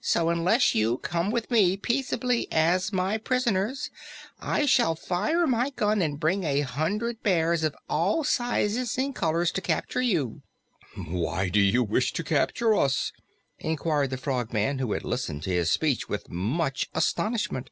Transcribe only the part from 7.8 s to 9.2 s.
all sizes and